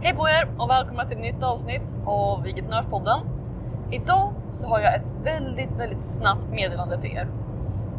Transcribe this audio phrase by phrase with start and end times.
[0.00, 3.20] Hej på er och välkomna till ett nytt avsnitt av Vigeprenörspodden.
[3.92, 7.28] Idag så har jag ett väldigt, väldigt snabbt meddelande till er.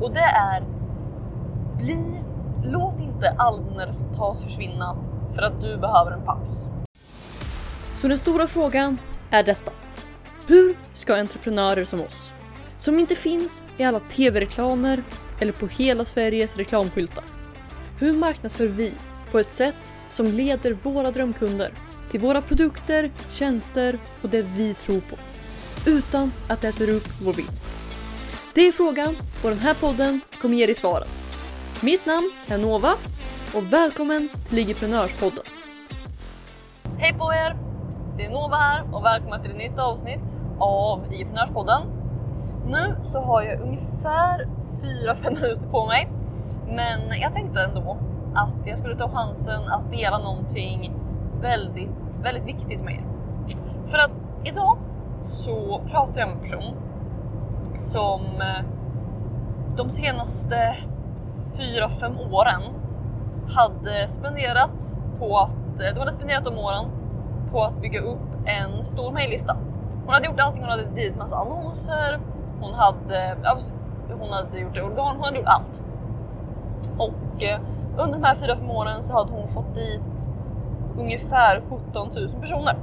[0.02, 0.64] Och det är
[1.78, 2.22] bli,
[2.64, 4.98] låt inte all dina resultat försvinna
[5.36, 6.66] för att du behöver en paus.
[7.94, 8.98] Så den stora frågan
[9.32, 9.72] är detta.
[10.48, 12.34] Hur ska entreprenörer som oss,
[12.78, 15.04] som inte finns i alla tv-reklamer
[15.40, 17.24] eller på hela Sveriges reklamskyltar.
[18.00, 18.94] Hur marknadsför vi
[19.32, 21.72] på ett sätt som leder våra drömkunder
[22.10, 25.16] till våra produkter, tjänster och det vi tror på.
[25.90, 27.68] Utan att det äter upp vår vinst.
[28.54, 31.08] Det är frågan och den här podden kommer ge dig svaren.
[31.82, 32.94] Mitt namn är Nova
[33.56, 35.44] och välkommen till Ligiprenörspodden.
[36.98, 37.58] Hej på er!
[38.18, 41.82] Det är Nova här och välkomna till ett nytt avsnitt av Ligiprenörspodden.
[42.68, 44.48] Nu så har jag ungefär
[44.82, 46.10] 4-5 minuter på mig
[46.68, 47.98] men jag tänkte ändå
[48.36, 50.99] att jag skulle ta chansen att dela någonting
[51.42, 53.04] väldigt, väldigt viktigt med er.
[53.88, 54.12] För att
[54.44, 54.78] idag
[55.22, 56.76] så pratar jag med en person
[57.76, 58.66] som eh,
[59.76, 60.76] de senaste
[61.58, 62.62] 4-5 åren
[63.48, 66.86] hade spenderat på att, eh, de hade spenderat de åren
[67.52, 69.58] på att bygga upp en stor mejllista.
[70.06, 72.20] Hon hade gjort allting, hon hade drivit massa annonser,
[72.62, 73.36] hon hade,
[74.20, 75.82] hon hade gjort organ, hon hade gjort allt.
[76.98, 77.60] Och eh,
[77.98, 80.30] under de här 4-5 åren så hade hon fått dit
[81.00, 82.76] ungefär 17 000 personer.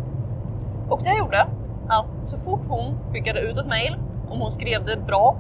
[0.89, 1.47] Och det gjorde
[1.89, 3.97] att så fort hon skickade ut ett mail,
[4.31, 5.37] om hon skrev det bra,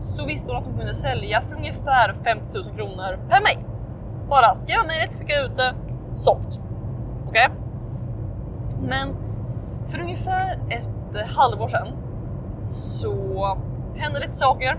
[0.00, 3.58] så visste hon att hon kunde sälja för ungefär 50 000 kronor per mail.
[4.28, 5.74] Bara skriva mejlet, skicka ut det,
[6.16, 6.60] sålt.
[7.28, 7.48] Okej?
[7.48, 7.48] Okay?
[8.88, 9.16] Men
[9.88, 11.88] för ungefär ett eh, halvår sedan
[12.64, 13.56] så
[13.96, 14.78] hände lite saker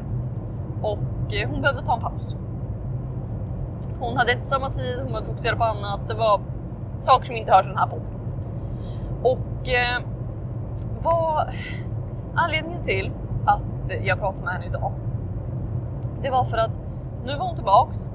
[0.81, 2.35] och eh, hon behövde ta en paus.
[3.99, 5.99] Hon hade inte samma tid, hon behövde fokusera på annat.
[6.07, 6.41] Det var
[6.99, 8.07] saker som inte hör till den här podden.
[9.23, 10.01] Och eh,
[11.03, 11.49] vad
[12.35, 13.11] anledningen till
[13.45, 13.61] att
[14.03, 14.91] jag pratar med henne idag,
[16.21, 16.71] det var för att
[17.25, 18.09] nu var hon tillbaks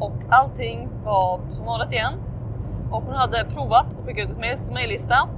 [0.00, 2.12] och allting var som vanligt igen.
[2.90, 5.28] Och hon hade provat att skicka ut ett mejl till mejllista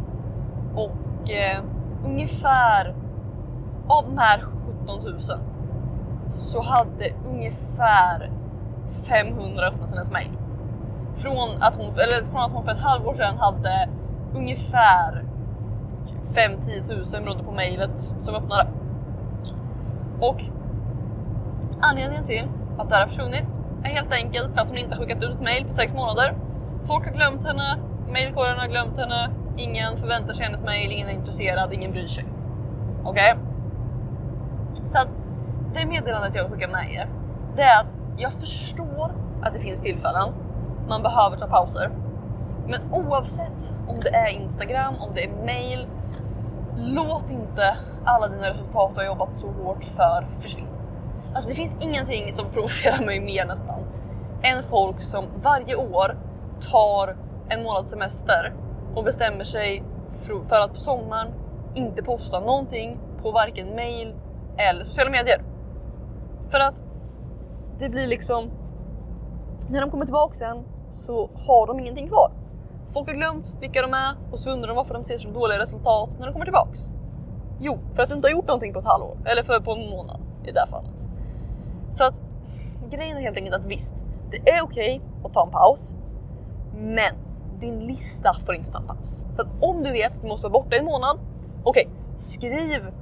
[0.74, 1.62] och eh,
[2.04, 2.94] ungefär
[3.88, 5.20] av de här 17 000
[6.28, 8.30] så hade ungefär
[9.08, 10.37] 500 öppnat hennes mejl.
[11.22, 13.88] Från att, hon, eller från att hon för ett halvår sedan hade
[14.34, 15.24] ungefär
[16.34, 18.68] 5-10 tusen beroende på mejlet som öppnade.
[20.20, 20.42] Och
[21.80, 22.48] anledningen till
[22.78, 25.34] att det här har försvunnit är helt enkelt för att hon inte har skickat ut
[25.34, 26.34] ett mejl på 6 månader.
[26.86, 31.12] Folk har glömt henne, mejlkorgen har glömt henne, ingen förväntar sig hennes mejl, ingen är
[31.12, 32.24] intresserad, ingen bryr sig.
[33.04, 33.34] Okej?
[33.34, 34.86] Okay?
[34.86, 35.08] Så att
[35.74, 37.08] det meddelandet jag vill skicka med er,
[37.56, 39.12] det är att jag förstår
[39.42, 40.32] att det finns tillfällen
[40.88, 41.90] man behöver ta pauser.
[42.66, 45.86] Men oavsett om det är Instagram, om det är mail,
[46.76, 50.68] låt inte alla dina resultat du har jobbat så hårt för försvinna.
[51.34, 53.80] Alltså det finns ingenting som provocerar mig mer nästan
[54.42, 56.16] än folk som varje år
[56.60, 57.16] tar
[57.48, 58.54] en månads semester
[58.94, 59.82] och bestämmer sig
[60.48, 61.34] för att på sommaren
[61.74, 64.14] inte posta någonting på varken mail
[64.56, 65.42] eller sociala medier.
[66.50, 66.80] För att
[67.78, 68.50] det blir liksom,
[69.68, 72.32] när de kommer tillbaka sen så har de ingenting kvar.
[72.92, 75.58] Folk har glömt vilka de är och så undrar de varför de ser så dåliga
[75.58, 76.90] resultat när de kommer tillbaks.
[77.60, 79.90] Jo, för att du inte har gjort någonting på ett halvår eller för på en
[79.90, 81.04] månad i det här fallet.
[81.92, 82.20] Så att
[82.90, 85.96] grejen är helt enkelt att visst, det är okej okay att ta en paus,
[86.74, 87.14] men
[87.60, 89.22] din lista får inte ta en paus.
[89.36, 91.18] För att om du vet att du måste vara borta i en månad,
[91.64, 92.92] okej, okay, skriv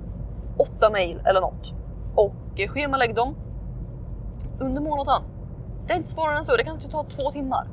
[0.58, 1.74] åtta mejl eller något
[2.14, 3.34] och eh, schemalägg dem
[4.60, 5.22] under månaden.
[5.86, 7.68] Det är inte svårare än så, det kan inte ta två timmar.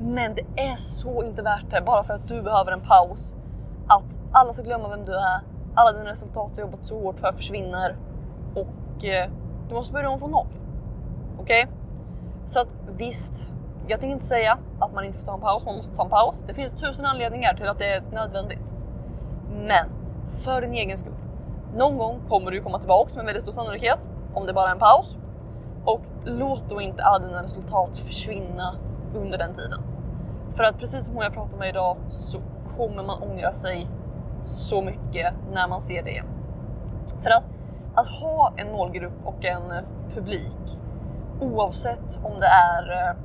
[0.00, 3.36] Men det är så inte värt det bara för att du behöver en paus.
[3.86, 5.40] Att alla ska glömma vem du är,
[5.74, 7.96] alla dina resultat du jobbat så hårt för försvinner
[8.54, 9.30] och eh,
[9.68, 10.46] du måste börja om från noll.
[11.38, 11.64] Okej?
[11.64, 11.74] Okay?
[12.46, 13.52] Så att visst,
[13.86, 16.10] jag tänker inte säga att man inte får ta en paus, man måste ta en
[16.10, 16.44] paus.
[16.46, 18.76] Det finns tusen anledningar till att det är nödvändigt.
[19.52, 19.88] Men
[20.44, 21.14] för din egen skull.
[21.76, 24.78] Någon gång kommer du komma tillbaks med väldigt stor sannolikhet om det bara är en
[24.78, 25.16] paus.
[25.84, 28.74] Och låt då inte alla dina resultat försvinna
[29.14, 29.87] under den tiden.
[30.58, 32.38] För att precis som hon jag pratar med idag så
[32.76, 33.88] kommer man ångra sig
[34.44, 36.22] så mycket när man ser det.
[37.22, 37.44] För att,
[37.94, 39.84] att ha en målgrupp och en
[40.14, 40.78] publik
[41.40, 43.16] oavsett om det är eh,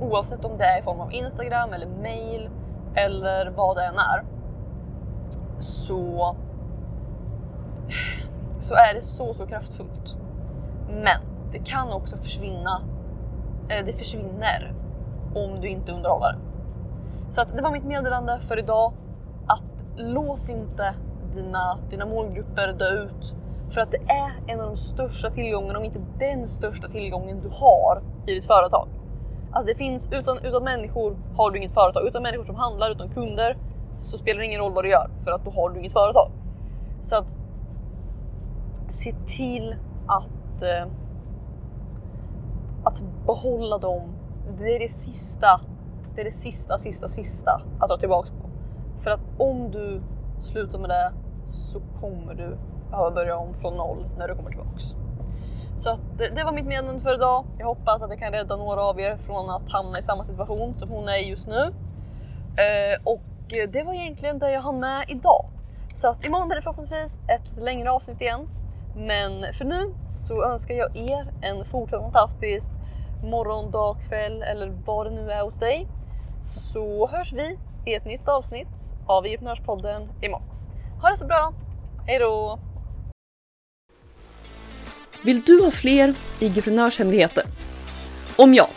[0.00, 2.50] oavsett om det är i form av Instagram eller mail
[2.94, 4.24] eller vad det än är
[5.58, 6.36] så
[8.60, 10.16] så är det så, så kraftfullt.
[10.88, 11.20] Men
[11.52, 12.82] det kan också försvinna,
[13.68, 14.74] eh, det försvinner
[15.34, 16.38] om du inte underhåller.
[17.30, 18.92] Så att det var mitt meddelande för idag.
[19.46, 19.62] Att
[19.96, 20.94] låt inte
[21.34, 23.34] dina, dina målgrupper dö ut.
[23.70, 27.48] För att det är en av de största tillgångarna, om inte den största tillgången du
[27.48, 28.88] har i ditt företag.
[29.52, 32.06] Alltså det finns, utan, utan människor har du inget företag.
[32.06, 33.56] Utan människor som handlar, utan kunder
[33.96, 36.30] så spelar det ingen roll vad du gör för att då har du inget företag.
[37.00, 37.36] Så att
[38.86, 39.76] se till
[40.06, 40.92] att, eh,
[42.84, 44.17] att behålla dem.
[44.58, 45.60] Det är det sista,
[46.14, 48.50] det är det sista, sista, sista att dra tillbaka på.
[49.00, 50.02] För att om du
[50.40, 51.12] slutar med det
[51.46, 52.58] så kommer du
[52.90, 54.82] behöva börja om från noll när du kommer tillbaks.
[55.78, 57.44] Så att det, det var mitt meddelande för idag.
[57.58, 60.74] Jag hoppas att jag kan rädda några av er från att hamna i samma situation
[60.74, 61.74] som hon är i just nu.
[62.56, 63.22] Eh, och
[63.72, 65.44] det var egentligen det jag har med idag.
[65.94, 68.48] Så att imorgon blir det förhoppningsvis ett lite längre avsnitt igen.
[68.96, 72.72] Men för nu så önskar jag er en fortsatt fantastisk
[73.22, 75.88] morgon, dag, kväll eller vad det nu är hos dig.
[76.42, 80.48] Så hörs vi i ett nytt avsnitt av Entreprenörspodden imorgon.
[81.02, 81.52] Ha det så bra!
[82.06, 82.58] Hejdå!
[85.24, 87.44] Vill du ha fler IG-prenörshemligheter?
[88.36, 88.68] Om ja,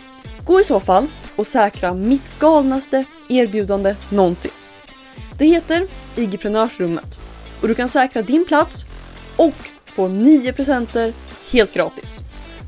[0.46, 4.52] gå i så fall och säkra mitt galnaste erbjudande någonsin.
[5.38, 7.20] Det heter IG-prenörsrummet
[7.62, 8.86] och du kan säkra din plats
[9.38, 11.14] och få 9 presenter
[11.52, 12.20] helt gratis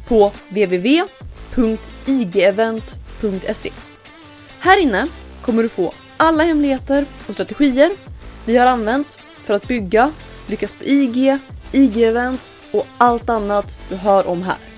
[0.07, 1.07] på www
[1.55, 3.71] www.igevent.se.
[4.59, 5.07] Här inne
[5.41, 7.91] kommer du få alla hemligheter och strategier
[8.45, 10.11] vi har använt för att bygga,
[10.47, 11.37] lyckas på IG,
[11.71, 14.72] IG-event och allt annat du hör om här.